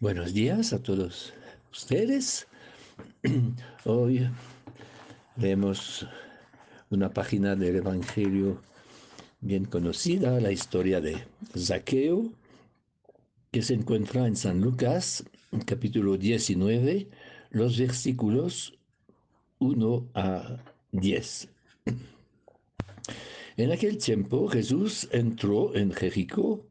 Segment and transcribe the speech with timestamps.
[0.00, 1.32] Buenos días a todos
[1.70, 2.48] ustedes.
[3.84, 4.28] Hoy
[5.36, 6.04] leemos
[6.90, 8.60] una página del Evangelio
[9.40, 11.24] bien conocida, la historia de
[11.56, 12.32] Zaqueo,
[13.52, 15.22] que se encuentra en San Lucas,
[15.64, 17.08] capítulo 19,
[17.50, 18.76] los versículos
[19.60, 20.58] 1 a
[20.90, 21.48] 10.
[23.56, 26.66] En aquel tiempo Jesús entró en Jericó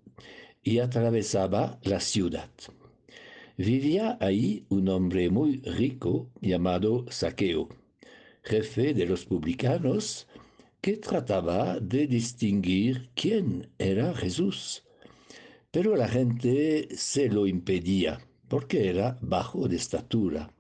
[0.62, 2.50] y atravesaba la ciudad.
[3.58, 7.70] Vivía ahí un hombre muy rico llamado Saqueo,
[8.42, 10.28] jefe de los publicanos,
[10.82, 14.84] que trataba de distinguir quién era Jesús.
[15.70, 20.52] Pero la gente se lo impedía porque era bajo de estatura.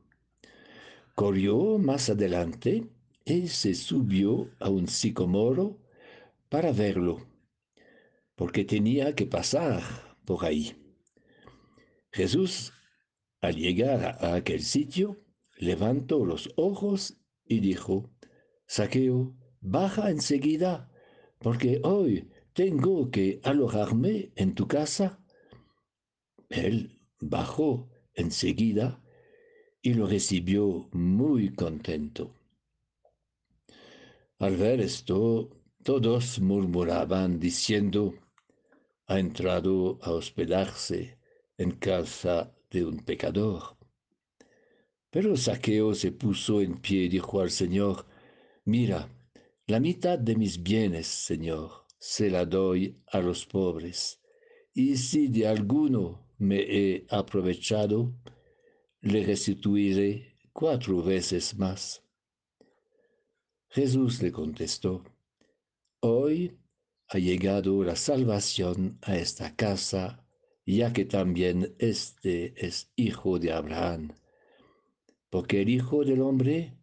[1.15, 2.85] Corrió más adelante
[3.25, 5.79] y se subió a un sicomoro
[6.47, 7.25] para verlo,
[8.35, 9.81] porque tenía que pasar
[10.25, 10.75] por ahí.
[12.11, 12.71] Jesús,
[13.43, 15.21] al llegar a aquel sitio,
[15.57, 18.09] levantó los ojos y dijo,
[18.67, 20.89] Saqueo, baja enseguida,
[21.39, 25.19] porque hoy tengo que alojarme en tu casa.
[26.47, 29.03] Él bajó enseguida
[29.81, 32.33] y lo recibió muy contento.
[34.39, 35.49] Al ver esto,
[35.83, 38.13] todos murmuraban diciendo,
[39.05, 41.17] ha entrado a hospedarse
[41.57, 43.77] en casa de un pecador.
[45.09, 48.05] Pero Saqueo se puso en pie y dijo al Señor,
[48.65, 49.07] mira,
[49.67, 54.19] la mitad de mis bienes, Señor, se la doy a los pobres,
[54.73, 58.11] y si de alguno me he aprovechado,
[59.01, 62.03] le restituiré cuatro veces más.
[63.69, 65.03] Jesús le contestó,
[65.99, 66.57] Hoy
[67.07, 70.22] ha llegado la salvación a esta casa,
[70.65, 74.13] ya que también este es hijo de Abraham,
[75.29, 76.77] porque el Hijo del Hombre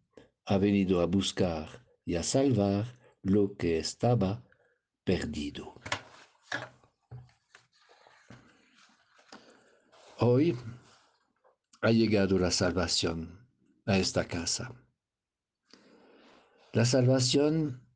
[0.45, 4.43] ha venido a buscar y a salvar lo que estaba
[5.05, 5.75] perdido.
[10.19, 10.57] Hoy
[11.81, 13.49] ha llegado la salvación
[13.87, 14.75] a esta casa.
[16.73, 17.87] La salvación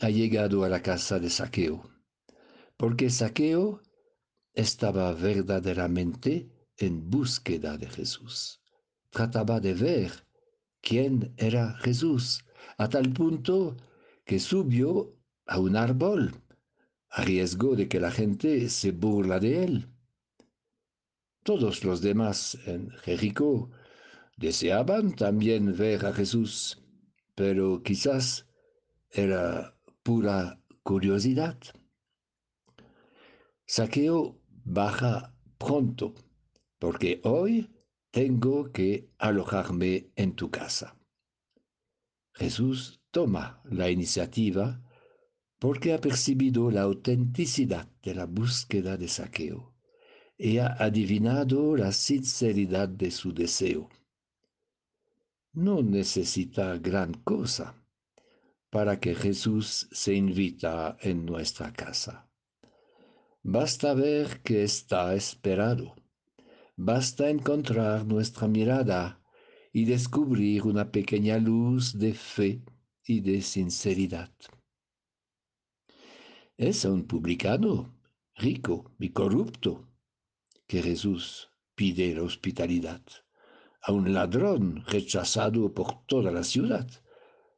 [0.00, 1.90] ha llegado a la casa de Saqueo,
[2.76, 3.80] porque Saqueo
[4.58, 8.60] estaba verdaderamente en búsqueda de Jesús.
[9.10, 10.10] Trataba de ver
[10.80, 12.44] quién era Jesús,
[12.76, 13.76] a tal punto
[14.24, 15.14] que subió
[15.46, 16.34] a un árbol,
[17.10, 19.88] a riesgo de que la gente se burla de él.
[21.44, 23.70] Todos los demás en Jericó
[24.36, 26.82] deseaban también ver a Jesús,
[27.36, 28.44] pero quizás
[29.12, 31.56] era pura curiosidad.
[33.64, 34.38] Saqueo
[34.70, 36.14] baja pronto,
[36.78, 37.70] porque hoy
[38.10, 40.96] tengo que alojarme en tu casa.
[42.34, 44.82] Jesús toma la iniciativa
[45.58, 49.74] porque ha percibido la autenticidad de la búsqueda de Saqueo
[50.36, 53.88] y ha adivinado la sinceridad de su deseo.
[55.52, 57.74] No necesita gran cosa
[58.70, 62.27] para que Jesús se invita en nuestra casa.
[63.42, 65.94] Basta ver que está esperado.
[66.76, 69.22] Basta encontrar nuestra mirada
[69.72, 72.62] y descubrir una pequeña luz de fe
[73.04, 74.32] y de sinceridad.
[76.56, 77.94] Es un publicano
[78.34, 79.88] rico y corrupto
[80.66, 83.02] que Jesús pide la hospitalidad,
[83.80, 86.88] a un ladrón rechazado por toda la ciudad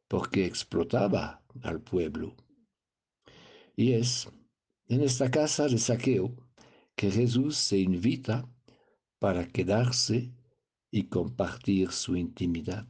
[0.09, 2.37] porque explotaba al pueblo.
[3.77, 4.29] Y es
[4.91, 6.35] en esta casa de saqueo
[6.97, 8.53] que Jesús se invita
[9.21, 10.35] para quedarse
[10.91, 12.89] y compartir su intimidad.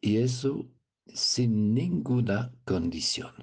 [0.00, 0.66] Y eso
[1.06, 3.34] sin ninguna condición.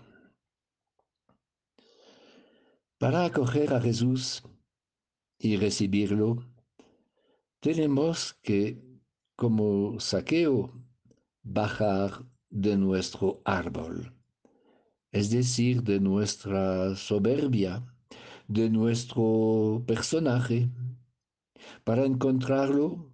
[2.98, 4.42] Para acoger a Jesús
[5.38, 6.44] y recibirlo,
[7.60, 8.82] tenemos que,
[9.36, 10.74] como saqueo,
[11.44, 14.19] bajar de nuestro árbol,
[15.12, 17.84] es decir, de nuestra soberbia,
[18.48, 20.70] de nuestro personaje.
[21.84, 23.12] Para encontrarlo,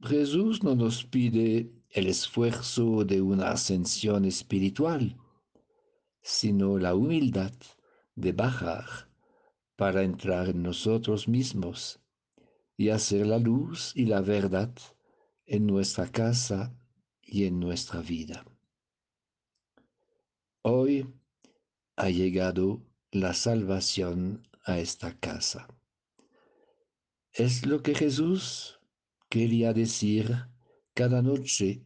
[0.00, 5.16] Jesús no nos pide el esfuerzo de una ascensión espiritual,
[6.22, 7.52] sino la humildad
[8.14, 9.10] de bajar
[9.76, 12.00] para entrar en nosotros mismos
[12.76, 14.72] y hacer la luz y la verdad
[15.46, 16.74] en nuestra casa
[17.22, 18.44] y en nuestra vida.
[20.62, 21.06] Hoy
[21.96, 25.68] ha llegado la salvación a esta casa.
[27.32, 28.80] Es lo que Jesús
[29.28, 30.46] quería decir
[30.94, 31.84] cada noche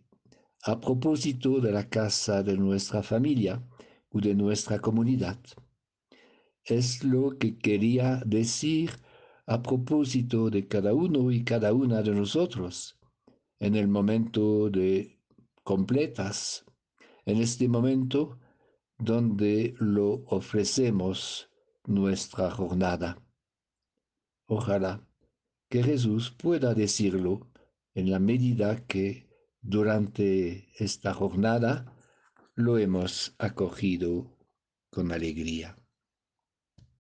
[0.63, 3.63] a propósito de la casa de nuestra familia
[4.11, 5.39] o de nuestra comunidad.
[6.65, 8.91] Es lo que quería decir
[9.47, 12.99] a propósito de cada uno y cada una de nosotros
[13.59, 15.21] en el momento de
[15.63, 16.65] completas,
[17.27, 18.39] en este momento
[18.99, 21.51] donde lo ofrecemos
[21.85, 23.23] nuestra jornada.
[24.47, 25.07] Ojalá
[25.69, 27.51] que Jesús pueda decirlo
[27.95, 29.29] en la medida que
[29.61, 31.97] durante esta jornada
[32.55, 34.37] lo hemos acogido
[34.91, 35.77] con alegría.